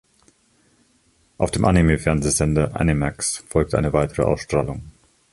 Auf 1.37 1.51
dem 1.51 1.63
Anime-Fernsehsender 1.63 2.75
Animax 2.75 3.43
folgte 3.47 3.77
eine 3.77 3.93
weitere 3.93 4.23
Ausstrahlung. 4.23 4.81